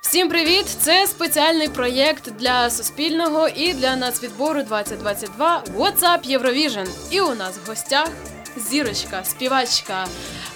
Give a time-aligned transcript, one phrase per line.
[0.00, 0.66] Всім привіт!
[0.66, 6.88] Це спеціальний проєкт для Суспільного і для нацвідбору 2022 WhatsApp Eurovision.
[7.10, 8.08] І у нас в гостях
[8.56, 10.06] зірочка, співачка,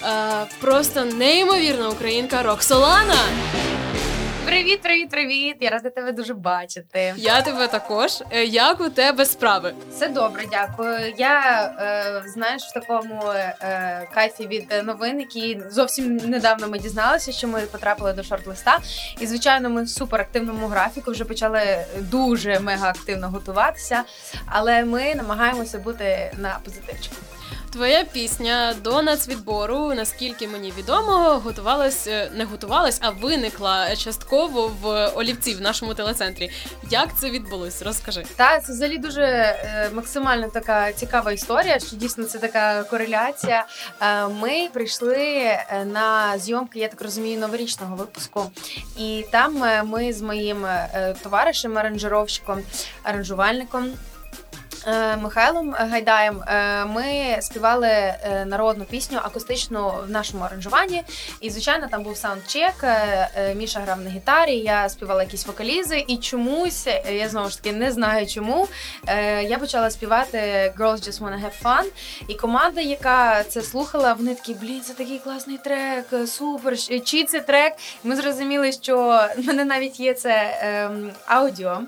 [0.03, 0.07] е,
[0.59, 3.17] просто неймовірна українка Роксолана.
[4.45, 5.57] Привіт, привіт, привіт!
[5.59, 7.13] Я рада тебе дуже бачити.
[7.17, 8.11] Я тебе також.
[8.31, 9.73] Е, Як у тебе справи?
[9.91, 11.13] Все добре, дякую.
[11.17, 17.47] Я е, знаєш в такому е, кайфі від новин, які зовсім недавно ми дізналися, що
[17.47, 18.77] ми потрапили до шорт-листа.
[19.19, 24.03] І звичайно, ми в суперактивному графіку вже почали дуже мега активно готуватися.
[24.45, 27.15] Але ми намагаємося бути на позитивчику.
[27.71, 35.07] Твоя пісня до нацвідбору, наскільки мені відомо, готувалась е, не готувалась, а виникла частково в
[35.07, 36.51] Олівці в нашому телецентрі.
[36.89, 37.81] Як це відбулось?
[37.81, 38.23] Розкажи.
[38.35, 43.65] Та це взагалі дуже е, максимально така цікава історія, що дійсно це така кореляція.
[44.01, 48.51] Е, ми прийшли е, на зйомки, я так розумію, новорічного випуску,
[48.97, 50.65] і там е, ми з моїм
[51.23, 52.59] товаришем, аранжировщиком,
[53.03, 53.91] аранжувальником.
[54.87, 61.03] Е, Михайлом Гайдаєм е, ми співали е, народну пісню акустичну в нашому аранжуванні.
[61.41, 62.73] І, звичайно, там був саундчек.
[62.83, 67.49] е, е, Міша грав на гітарі, я співала якісь вокалізи, і чомусь е, я знову
[67.49, 68.67] ж таки не знаю чому.
[69.07, 70.37] е, Я почала співати
[70.77, 71.85] Girls Just Wanna Have Fun.
[72.27, 76.77] І команда, яка це слухала, вони такі, блін, це такий класний трек, е, супер.
[77.03, 77.73] Чий це трек?
[78.03, 78.97] Ми зрозуміли, що
[79.37, 81.81] в мене навіть є це ем, аудіо.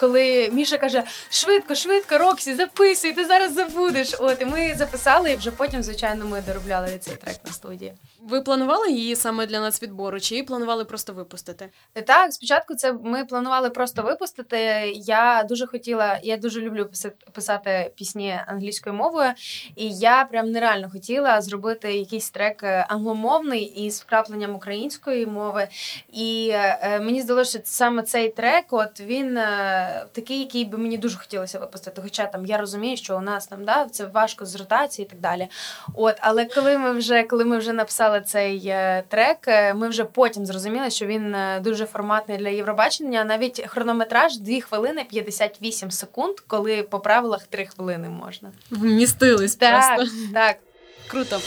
[0.00, 4.14] Коли Міша каже: швидко, швидко, Роксі, записуй, ти зараз забудеш.
[4.18, 7.94] От і ми записали, і вже потім, звичайно, ми доробляли цей трек на студії.
[8.22, 11.70] Ви планували її саме для нацвідбору, чи її планували просто випустити?
[12.06, 14.58] Так, спочатку це ми планували просто випустити.
[14.94, 16.90] Я дуже хотіла, я дуже люблю
[17.32, 19.32] писати пісні англійською мовою,
[19.76, 25.68] і я прям нереально хотіла зробити якийсь трек е, англомовний із вкрапленням української мови.
[26.12, 30.98] І е, мені здалося, що саме цей трек, от він е, такий, який би мені
[30.98, 32.02] дуже хотілося випустити.
[32.02, 35.20] Хоча там я розумію, що у нас там да, це важко з ротації і так
[35.20, 35.48] далі.
[35.94, 40.04] От, але коли ми вже коли ми вже написали цей е, трек, е, ми вже
[40.04, 43.24] потім зрозуміли, що він е, дуже форматний для Євробачення.
[43.24, 48.52] Навіть хронометраж 2 хвилини 58 секунд, коли по правилах 3 хвилини можна.
[48.70, 50.16] Вмістились Так, просто.
[50.34, 50.56] так.
[51.06, 51.40] Круто.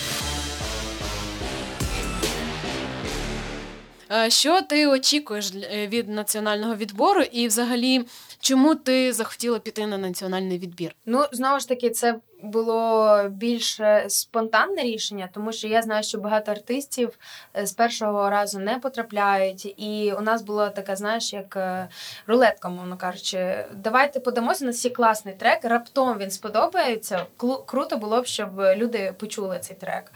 [4.28, 8.06] Що ти очікуєш від національного відбору, і взагалі,
[8.42, 10.96] чому ти захотіла піти на національний відбір?
[11.06, 16.18] Ну, знову ж таки, це було більш е, спонтанне рішення, тому що я знаю, що
[16.18, 17.20] багато артистів
[17.58, 19.66] е, з першого разу не потрапляють.
[19.78, 21.88] І у нас була така, знаєш, як е,
[22.28, 23.66] рулетка, мовно кажучи.
[23.74, 25.60] Давайте подамося, нас є класний трек.
[25.64, 27.26] Раптом він сподобається.
[27.66, 30.12] Круто було б, щоб люди почули цей трек.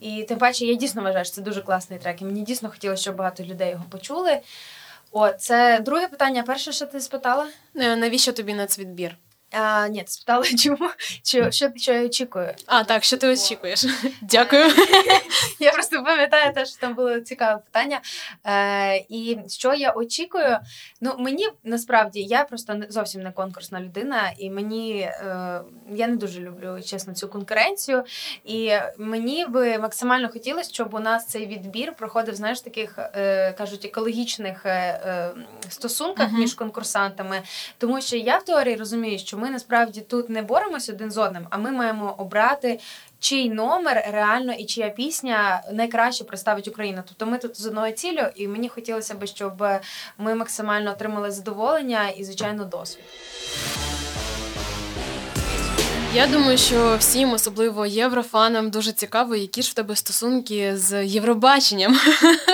[0.00, 2.22] І тим паче, я дійсно вважаю, що це дуже класний трек.
[2.22, 4.40] І мені дійсно хотілося, щоб багато людей його почули.
[5.16, 6.42] О, це друге питання.
[6.42, 7.46] Перше, що ти спитала?
[7.76, 9.16] Е, Навіщо тобі нацвідбір?
[9.54, 10.90] А, ні, спитала, чому
[11.22, 12.54] що, що, що я очікую.
[12.66, 13.84] А, так, що ти очікуєш?
[14.22, 14.64] Дякую.
[15.60, 18.00] Я просто пам'ятаю те, що там було цікаве питання.
[18.46, 20.58] Е, і що я очікую?
[21.00, 25.60] Ну, мені насправді я просто не зовсім не конкурсна людина, і мені е,
[25.90, 28.04] я не дуже люблю чесно цю конкуренцію.
[28.44, 33.84] І мені би максимально хотілося, щоб у нас цей відбір проходив, знаєш, таких е, кажуть,
[33.84, 35.30] екологічних е, е,
[35.68, 36.40] стосунках Мгм.
[36.40, 37.42] між конкурсантами.
[37.78, 41.46] Тому що я в теорії розумію, що ми насправді тут не боремося один з одним,
[41.50, 42.80] а ми маємо обрати.
[43.18, 47.02] Чий номер реально і чия пісня найкраще представить Україну?
[47.08, 49.64] Тобто ми тут з одною ціллю, і мені хотілося б, щоб
[50.18, 53.04] ми максимально отримали задоволення і, звичайно, досвід.
[56.14, 61.96] Я думаю, що всім, особливо єврофанам, дуже цікаво, які ж в тебе стосунки з Євробаченням.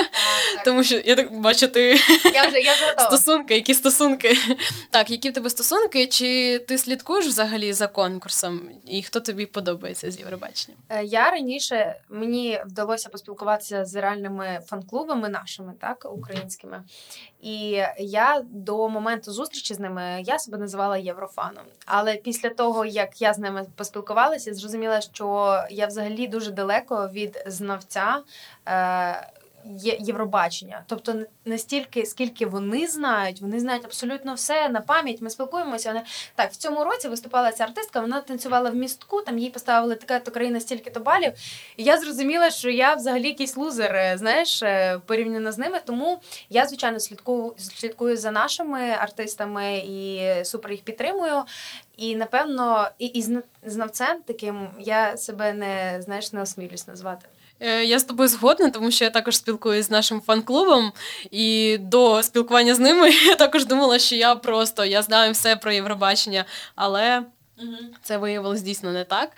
[0.64, 1.88] Тому що я так бачу, ти
[2.34, 3.06] Я вже я вже готова.
[3.08, 4.36] стосунки, які стосунки.
[4.90, 6.06] Так, які в тебе стосунки?
[6.06, 8.60] Чи ти слідкуєш взагалі за конкурсом?
[8.86, 10.78] І хто тобі подобається з Євробаченням?
[10.88, 16.82] Е, Я раніше мені вдалося поспілкуватися з реальними фан-клубами нашими, так українськими.
[17.42, 21.64] І я до моменту зустрічі з ними я себе називала єврофаном.
[21.86, 27.44] Але після того, як я з ними поспілкувалася, зрозуміла, що я взагалі дуже далеко від
[27.46, 28.22] знавця.
[28.68, 29.30] Е-
[30.00, 31.14] Євробачення, тобто
[31.44, 35.20] настільки, скільки вони знають, вони знають абсолютно все на пам'ять.
[35.20, 35.88] Ми спілкуємося.
[35.88, 36.02] Вони
[36.34, 38.00] так в цьому році виступала ця артистка.
[38.00, 39.22] Вона танцювала в містку.
[39.22, 41.32] Там їй поставили така то країна стільки то балів.
[41.76, 45.80] І я зрозуміла, що я взагалі якийсь лузер, е, знаєш, е, порівняно з ними.
[45.84, 46.20] Тому
[46.50, 51.42] я звичайно слідкую слідкую за нашими артистами і супер їх підтримую.
[51.96, 57.26] І напевно, і, і знавцем таким я себе не знаєш не осмілюсь назвати.
[57.60, 60.92] Е, я з тобою згодна, тому що я також спілкуюся з нашим фан-клубом,
[61.30, 65.72] і до спілкування з ними я також думала, що я просто я знаю все про
[65.72, 67.22] Євробачення, але
[68.02, 69.30] це виявилось дійсно не так.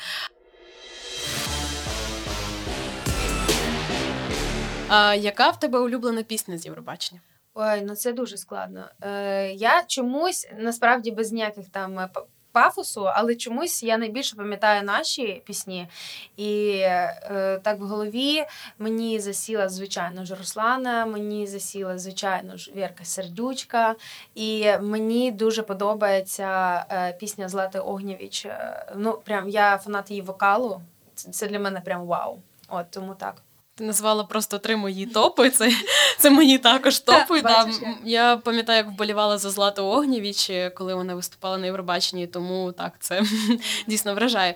[4.88, 7.20] А Яка в тебе улюблена пісня з Євробачення?
[7.54, 8.84] Ой, ну це дуже складно.
[9.02, 12.08] Е, Я чомусь насправді без ніяких там е,
[12.52, 15.88] пафосу, але чомусь я найбільше пам'ятаю наші пісні.
[16.36, 18.44] І е, так в голові
[18.78, 23.94] мені засіла, звичайно ж, Руслана, мені засіла, звичайно ж, Вірка Сердючка.
[24.34, 28.46] І мені дуже подобається е, пісня Злати Огнєвіч.
[28.46, 30.80] Е, ну, прям я фанат її вокалу.
[31.14, 32.38] Це для мене прям вау.
[32.68, 33.42] От тому так.
[33.74, 35.50] Ти назвала просто три мої топи.
[35.50, 35.72] Це
[36.18, 37.42] це мої також топи.
[37.42, 37.68] Да,
[38.04, 43.22] Я пам'ятаю, як вболівала за Злату Огнєвіч, коли вона виступала на Євробаченні, тому так це
[43.86, 44.54] дійсно вражає.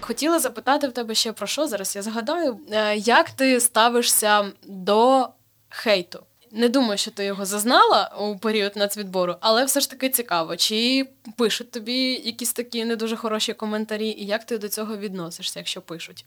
[0.00, 1.96] Хотіла запитати в тебе ще про що зараз.
[1.96, 5.28] Я згадаю, е, як ти ставишся до
[5.68, 6.22] хейту?
[6.52, 11.08] Не думаю, що ти його зазнала у період нацвідбору, але все ж таки цікаво, чи
[11.36, 15.80] пишуть тобі якісь такі не дуже хороші коментарі, і як ти до цього відносишся, якщо
[15.80, 16.24] пишуть?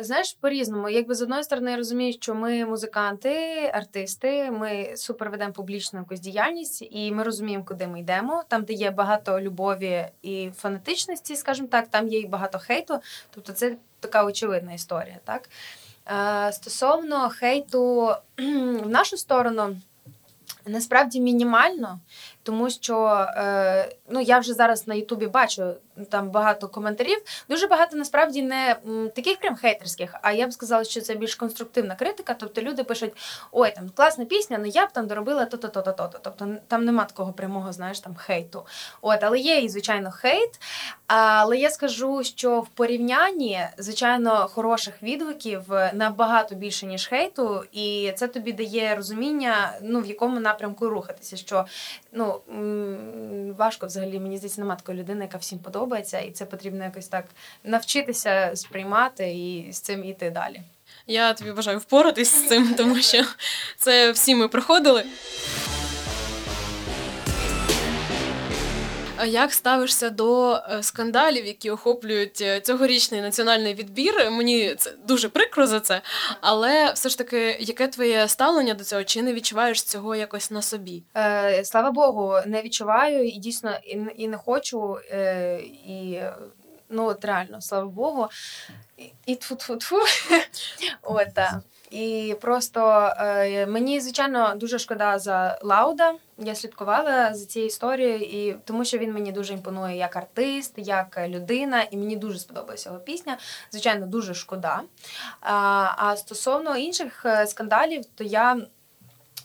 [0.00, 5.52] Знаєш, по-різному, якби з одної сторони я розумію, що ми музиканти, артисти, ми супер ведемо
[5.52, 8.44] публічну якусь діяльність, і ми розуміємо, куди ми йдемо.
[8.48, 12.98] Там, де є багато любові і фанатичності, скажімо так, там є і багато хейту.
[13.34, 15.48] Тобто, це така очевидна історія, так.
[16.06, 18.14] Е, стосовно хейту
[18.82, 19.76] в нашу сторону,
[20.66, 21.98] насправді мінімально,
[22.44, 25.74] тому що е, ну я вже зараз на Ютубі бачу
[26.10, 27.18] там багато коментарів.
[27.48, 28.76] Дуже багато насправді не
[29.14, 32.34] таких прям хейтерських, а я б сказала, що це більш конструктивна критика.
[32.34, 33.12] Тобто люди пишуть:
[33.52, 36.18] ой, там класна пісня, але я б там доробила то-то, то-то, то-то.
[36.22, 38.66] Тобто там нема такого прямого, знаєш, там хейту.
[39.02, 40.60] От, але є і звичайно хейт.
[41.06, 45.62] Але я скажу, що в порівнянні, звичайно, хороших відгуків
[45.92, 51.36] набагато більше ніж хейту, і це тобі дає розуміння, ну в якому напрямку рухатися.
[51.36, 51.66] Що
[52.12, 52.33] ну
[53.58, 57.24] важко взагалі мені здається, нема такої людини, яка всім подобається, і це потрібно якось так
[57.64, 60.62] навчитися сприймати і з цим іти далі.
[61.06, 63.24] Я тобі бажаю впоратись з цим, тому що
[63.76, 65.04] це всі ми проходили.
[69.26, 74.30] Як ставишся до е, скандалів, які охоплюють е, цьогорічний національний відбір?
[74.30, 76.02] Мені це дуже прикро за це,
[76.40, 79.04] але все ж таки, яке твоє ставлення до цього?
[79.04, 81.02] Чи не відчуваєш цього якось на собі?
[81.16, 84.98] Е, Слава Богу, не відчуваю і дійсно і, і не хочу.
[85.10, 86.20] Е, і
[86.88, 88.28] ну от реально, слава Богу,
[89.26, 89.96] і тфу-тфу-тфу.
[91.02, 91.54] От, так.
[91.90, 96.14] І просто е, мені, звичайно, дуже шкода за Лауда.
[96.38, 101.20] Я слідкувала за цією історією, і тому що він мені дуже імпонує як артист, як
[101.28, 103.38] людина, і мені дуже сподобалася його пісня.
[103.70, 104.80] Звичайно, дуже шкода.
[105.40, 105.54] А,
[105.96, 108.56] а стосовно інших е, скандалів, то я.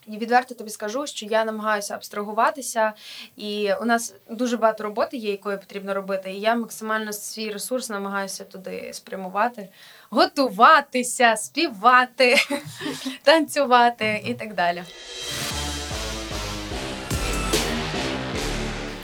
[0.10, 2.94] І відверто тобі скажу, що я намагаюся абстрагуватися,
[3.38, 6.32] і у нас дуже багато роботи є, якою потрібно робити.
[6.32, 9.70] І я максимально свій ресурс намагаюся туди спрямувати
[10.10, 12.36] готуватися, співати,
[13.24, 14.84] танцювати і так далі.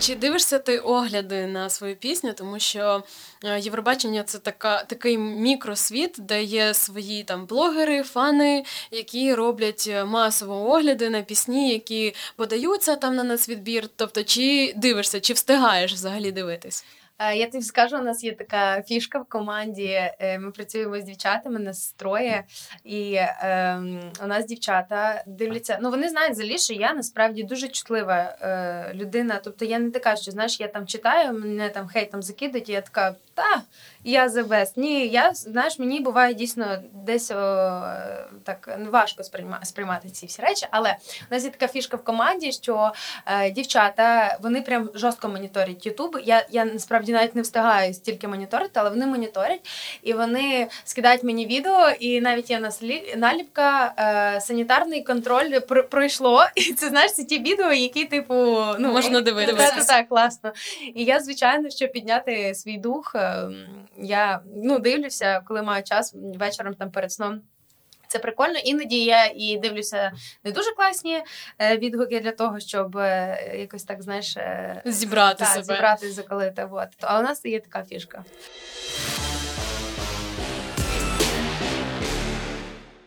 [0.06, 3.04] Чи дивишся ти огляди на свою пісню, тому що
[3.44, 10.06] е, Євробачення це така такий мікросвіт, де є свої там блогери, фани, які роблять е,
[10.06, 13.90] масово огляди на пісні, які подаються там на нацвідбір.
[13.96, 16.86] Тобто, чи дивишся, чи встигаєш взагалі дивитись?
[17.20, 20.12] Е, я тобі скажу, у нас є така фішка в команді.
[20.20, 22.44] Е, ми працюємо з дівчатами, нас троє,
[22.84, 23.80] і е,
[24.24, 25.78] у нас дівчата дивляться.
[25.82, 29.40] Ну вони знають взагалі, що я насправді дуже чутлива е, людина.
[29.44, 32.82] Тобто я не така, що знаєш, я там читаю, мене там хейтом закидуть, і я
[32.82, 33.62] така, та
[34.06, 34.72] я the best.
[34.76, 37.36] Ні, я знаєш, мені буває дійсно десь о,
[38.44, 39.24] так важко
[39.64, 40.68] сприймати ці всі речі.
[40.72, 40.96] Але
[41.32, 42.92] у нас є така фішка в команді, що
[43.26, 46.18] е, дівчата вони прям жорстко моніторять Ютуб.
[46.24, 49.70] Я я насправді навіть не встигаю стільки моніторити, але вони моніторять
[50.04, 53.14] і вони скидають мені відео, і навіть є наслі...
[53.18, 56.46] наліпка е, санітарний контроль пр- пройшло.
[56.56, 58.36] І це знаєш, це ті відео, які типу
[58.80, 59.72] ну Можна дивитися.
[59.76, 60.54] Так, так, класно.
[60.96, 63.48] І я, звичайно, щоб підняти свій дух, е,
[63.98, 67.42] я ну дивлюся, коли маю час вечором там перед сном.
[68.08, 68.60] Це прикольно.
[68.60, 70.12] Іноді я і дивлюся
[70.44, 71.24] не дуже класні
[71.60, 75.64] е, відгуки для того, щоб е, якось так знаєш е, Зібрати так, себе.
[75.64, 76.66] зібрати, закалити.
[76.66, 76.88] Вот.
[77.02, 78.24] А у нас є така фішка.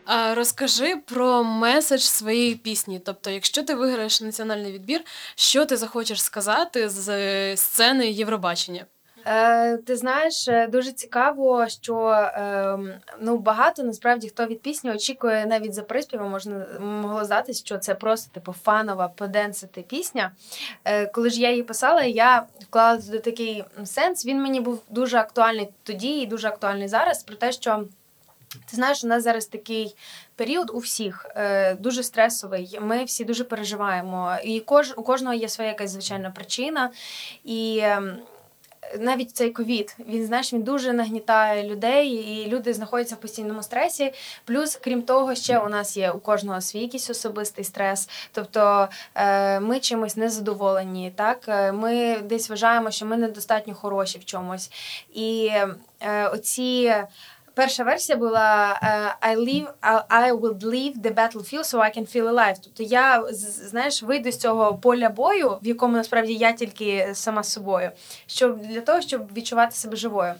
[0.05, 2.99] А розкажи про меседж своєї пісні.
[2.99, 5.01] Тобто, якщо ти виграєш національний відбір,
[5.35, 8.85] що ти захочеш сказати з сцени Євробачення?
[9.25, 12.77] Е, ти знаєш, е, дуже цікаво, що е,
[13.19, 17.95] ну багато насправді хто від пісні очікує навіть за приспівом, можна могло здатись, що це
[17.95, 20.31] просто типу фанова поденсити пісня.
[21.13, 24.25] Коли ж я її писала, я вклала туди такий сенс.
[24.25, 27.23] Він мені був дуже актуальний тоді і дуже актуальний зараз.
[27.23, 27.83] Про те, що
[28.49, 29.95] ти знаєш, у нас зараз такий
[30.35, 31.25] період у всіх
[31.79, 32.79] дуже стресовий.
[32.81, 36.89] Ми всі дуже переживаємо, і кож, у кожного є своя якась звичайна причина.
[37.43, 37.83] І
[38.99, 44.13] навіть цей ковід, він знаєш, він дуже нагнітає людей, і люди знаходяться в постійному стресі.
[44.45, 48.09] Плюс, крім того, ще у нас є у кожного свій якийсь особистий стрес.
[48.31, 54.25] Тобто е, ми чимось незадоволені, так Е, ми десь вважаємо, що ми недостатньо хороші в
[54.25, 54.71] чомусь.
[55.13, 55.51] І
[56.01, 56.95] е, оці.
[57.59, 58.79] Перша версія була
[59.21, 59.67] е, I leave,
[60.09, 62.55] I, will leave the battlefield so I can feel alive.
[62.63, 63.23] Тобто я
[63.69, 67.91] знаєш, вийду з цього поля бою, в якому насправді я тільки сама собою,
[68.27, 70.33] щоб для того, щоб відчувати себе живою.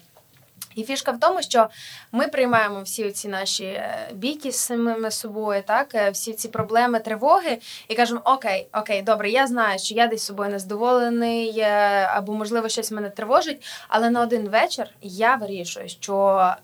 [0.74, 1.68] І фішка в тому, що
[2.12, 7.00] ми приймаємо всі ці наші е, бійки з самими собою, так е, всі ці проблеми,
[7.00, 7.58] тривоги,
[7.88, 11.60] і кажемо: Окей, окей, добре, я знаю, що я десь собою незадоволений,
[12.14, 16.54] або можливо щось мене тривожить, але на один вечір я вирішую, що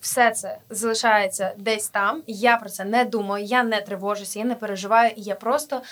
[0.00, 2.22] все це залишається десь там.
[2.26, 5.82] Я про це не думаю, я не тривожуся, я не переживаю, і я просто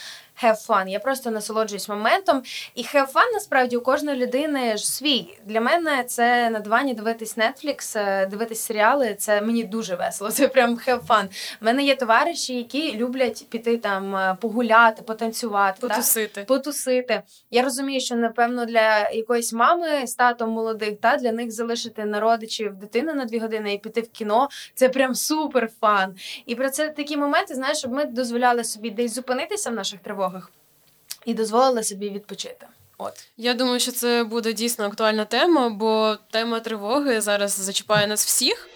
[0.44, 2.42] have fun, Я просто насолоджуюсь моментом.
[2.74, 5.38] І have fun, насправді у кожної людини ж свій.
[5.44, 9.14] Для мене це на дивані дивитись Netflix, е, дивитись серіали.
[9.14, 10.30] Це мені дуже весело.
[10.30, 11.24] Це прям have fun.
[11.62, 15.80] У мене є товариші, які люблять піти там е, погуляти, потанцювати.
[15.80, 15.90] так?
[15.90, 16.42] Потусити.
[16.42, 17.22] потусити.
[17.50, 22.20] Я розумію, що напевно для якоїсь мами з татом молодих, та для них залишити на
[22.20, 24.48] родичів дитину на дві години і піти в кіно.
[24.74, 26.14] Це прям супер фан.
[26.46, 30.50] І про це такі моменти, знаєш, щоб ми дозволяли собі десь зупинитися в наших тривогах
[31.24, 32.66] і дозволили собі відпочити.
[32.98, 38.26] От Я думаю, що це буде дійсно актуальна тема, бо тема тривоги зараз зачіпає нас
[38.26, 38.68] всіх.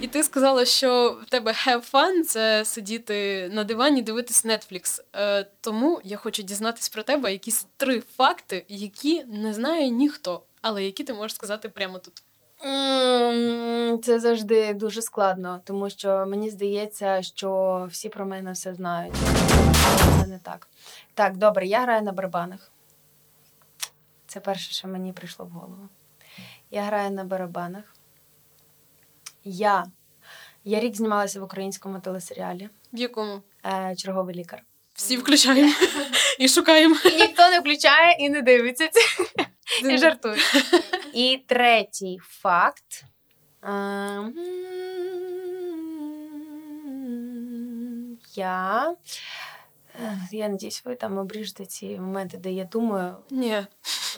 [0.00, 5.02] І ти сказала, що в тебе have fun– це сидіти на дивані, дивитись Netflix.
[5.16, 10.84] Е, тому я хочу дізнатись про тебе якісь три факти, які не знає ніхто, але
[10.84, 12.22] які ти можеш сказати прямо тут.
[14.04, 19.14] Це завжди дуже складно, тому що мені здається, що всі про мене все знають.
[20.20, 20.68] Це не так.
[21.14, 22.70] Так, добре, я граю на барабанах.
[24.26, 25.88] Це перше, що мені прийшло в голову.
[26.70, 27.84] Я граю на барабанах.
[29.44, 29.86] Я,
[30.64, 34.62] я рік знімалася в українському телесеріалі В якому е, Черговий лікар.
[34.94, 35.72] всі включаємо
[36.38, 36.96] і шукаємо.
[37.04, 38.88] І ніхто не включає і не дивиться.
[39.90, 40.36] І жартую.
[41.12, 43.04] І третій факт.
[43.62, 44.34] Ем,
[48.34, 48.94] Я.
[50.02, 53.16] е, Я надіюсь, ви там обріжете ці моменти, де я думаю.
[53.30, 53.62] Ні.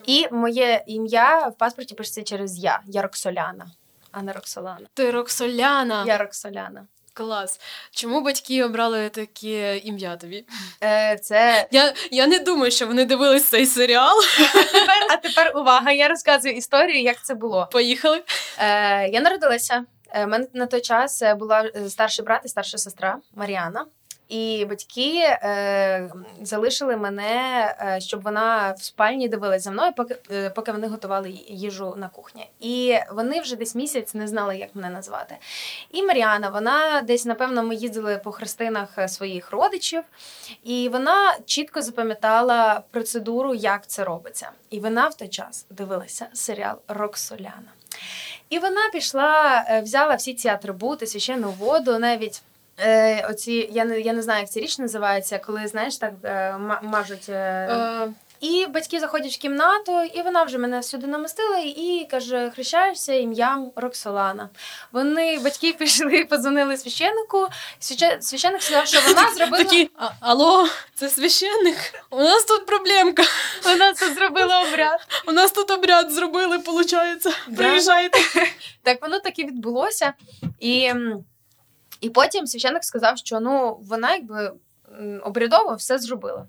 [0.07, 2.81] І моє ім'я в паспорті пишеться через я.
[2.87, 3.71] Я Роксоляна,
[4.11, 4.87] а не Роксолана.
[4.95, 6.05] Ти Роксоляна.
[6.07, 6.87] Я Роксоляна.
[7.15, 7.61] Клас.
[7.91, 10.45] Чому батьки обрали таке ім'я тобі?
[10.83, 14.17] Е, Це Я, я не думаю, що вони дивились цей серіал.
[14.73, 15.93] тепер, а тепер увага.
[15.93, 17.69] Я розказую історію, як це було.
[17.73, 18.23] Поїхали.
[18.59, 19.85] Е, я народилася.
[20.25, 23.87] У мене на той час е, була е, старший брат і старша сестра Маріана.
[24.29, 26.11] І батьки е,
[26.43, 31.31] залишили мене, е, щоб вона в спальні дивилась за мною, поки, е, поки вони готували
[31.49, 32.51] їжу на кухні.
[32.61, 35.37] І вони вже десь місяць не знали, як мене назвати.
[35.91, 40.03] І Маріана, вона десь, напевно, ми їздили по хрестинах е, своїх родичів,
[40.65, 44.51] і вона чітко запам'ятала процедуру, як це робиться.
[44.71, 47.73] І вона в той час дивилася серіал Роксоляна.
[48.49, 52.43] І вона пішла, е, взяла всі ці атрибути, священну воду, навіть.
[52.83, 56.57] Е, оці, я не я не знаю, як ця річ називається, коли знаєш, так е,
[56.83, 57.29] мажуть.
[57.29, 57.33] Е,
[57.71, 58.09] Е,
[58.41, 63.73] І батьки заходять в кімнату, і вона вже мене сюди намостила і каже: хрещаєшся ім'ям
[63.77, 64.49] Роксолана.
[64.93, 67.49] Вони батьки пішли, подзвонили священнику.
[67.81, 71.77] Священ- Священник сказав, що вона зробила Такі, «А- алло, це священник?
[72.11, 73.23] У нас тут проблемка.
[73.65, 75.01] вона це зробила обряд.
[75.29, 77.23] У нас тут обряд зробили, виходить.
[77.49, 77.57] Да.
[77.57, 78.19] Приїжджайте.
[78.85, 80.13] Так воно так і відбулося.
[80.61, 80.93] І,
[82.03, 84.53] і потім священник сказав, що ну вона якби
[85.23, 86.47] обрядово все зробила.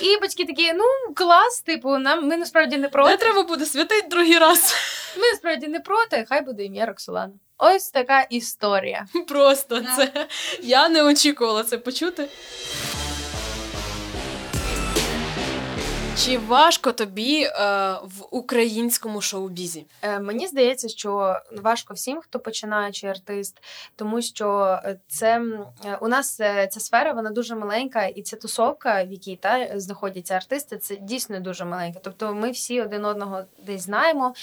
[0.00, 4.38] І батьки такі: ну клас, типу, нам ми насправді не Не треба буде святить другий
[4.38, 4.74] раз.
[5.16, 7.32] Ми насправді не проти, хай буде ім'я Роксолана.
[7.58, 9.06] Ось така історія.
[9.28, 9.96] Просто Да.
[9.96, 10.26] це.
[10.62, 12.28] Я не очікувала це почути.
[16.18, 17.50] Чи важко тобі е,
[18.02, 19.86] в українському шоу-бізі?
[20.02, 23.62] Е, Мені здається, що важко всім, хто починаючий артист,
[23.96, 25.42] тому що е, це
[25.84, 29.68] е, у нас е, ця сфера вона дуже маленька, і ця тусовка, в якій та
[29.74, 32.00] знаходяться артисти, це дійсно дуже маленька.
[32.02, 34.34] Тобто ми всі один одного десь знаємо.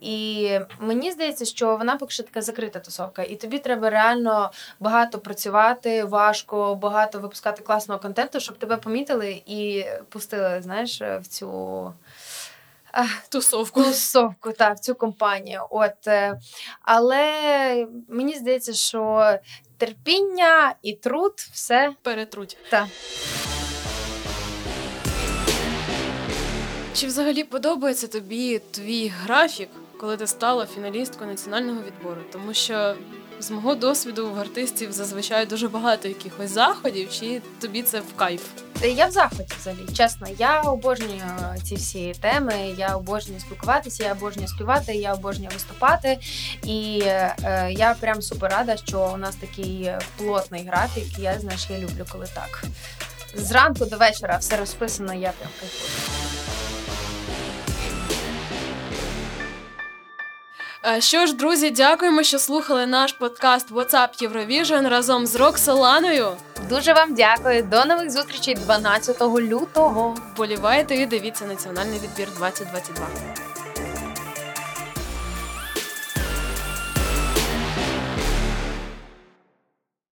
[0.00, 5.18] І мені здається, що вона поки що така закрита тусовка, і тобі треба реально багато
[5.18, 11.92] працювати, важко, багато випускати класного контенту, щоб тебе помітили і пустили, знаєш, в цю.
[13.28, 13.82] Тусовку.
[13.82, 15.60] Тусовку, так, в цю компанію.
[15.70, 16.38] От, е,
[16.82, 19.34] але мені здається, що
[19.78, 22.56] терпіння і труд все Перетруть.
[22.70, 22.86] так.
[26.94, 29.68] Чи взагалі подобається тобі твій графік,
[30.00, 32.20] коли ти стала фіналісткою національного відбору?
[32.32, 32.96] Тому що
[33.40, 38.42] з мого досвіду в артистів зазвичай дуже багато якихось заходів, чи тобі це в кайф?
[38.82, 40.26] Я в захваті взагалі, чесно.
[40.38, 41.22] Я обожнюю
[41.64, 42.74] ці всі теми.
[42.78, 46.18] Я обожнюю спілкуватися, я обожнюю співати, я обожнюю виступати.
[46.64, 51.18] І е, я прям супер рада, що у нас такий плотний графік.
[51.18, 52.64] Я знаєш, я люблю, коли так.
[53.34, 56.09] Зранку до вечора все розписано, я прям кайфую.
[60.98, 66.32] Що ж, друзі, дякуємо, що слухали наш подкаст WhatsApp Eurovision разом з Роксоланою.
[66.68, 67.62] Дуже вам дякую.
[67.62, 70.16] До нових зустрічей 12 лютого.
[70.34, 73.06] Вболівайте і дивіться національний відбір 2022.